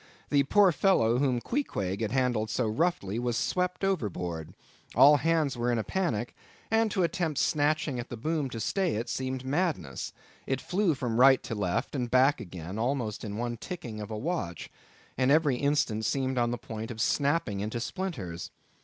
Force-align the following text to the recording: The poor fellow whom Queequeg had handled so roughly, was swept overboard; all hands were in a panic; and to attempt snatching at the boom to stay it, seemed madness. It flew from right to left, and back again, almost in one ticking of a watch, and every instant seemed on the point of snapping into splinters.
The 0.31 0.41
poor 0.41 0.71
fellow 0.71 1.19
whom 1.19 1.39
Queequeg 1.41 2.01
had 2.01 2.09
handled 2.09 2.49
so 2.49 2.67
roughly, 2.67 3.19
was 3.19 3.37
swept 3.37 3.83
overboard; 3.83 4.55
all 4.95 5.17
hands 5.17 5.55
were 5.55 5.71
in 5.71 5.77
a 5.77 5.83
panic; 5.83 6.35
and 6.71 6.89
to 6.89 7.03
attempt 7.03 7.37
snatching 7.37 7.99
at 7.99 8.09
the 8.09 8.17
boom 8.17 8.49
to 8.49 8.59
stay 8.59 8.95
it, 8.95 9.09
seemed 9.09 9.45
madness. 9.45 10.11
It 10.47 10.59
flew 10.59 10.95
from 10.95 11.19
right 11.19 11.43
to 11.43 11.53
left, 11.53 11.93
and 11.93 12.09
back 12.09 12.41
again, 12.41 12.79
almost 12.79 13.23
in 13.23 13.37
one 13.37 13.57
ticking 13.57 14.01
of 14.01 14.09
a 14.09 14.17
watch, 14.17 14.71
and 15.19 15.29
every 15.29 15.57
instant 15.57 16.03
seemed 16.03 16.39
on 16.39 16.49
the 16.49 16.57
point 16.57 16.89
of 16.89 16.99
snapping 16.99 17.59
into 17.59 17.79
splinters. 17.79 18.49